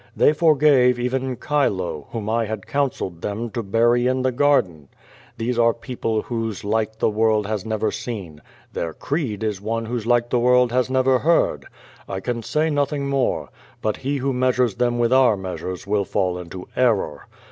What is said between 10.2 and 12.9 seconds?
the world has never heard. I can say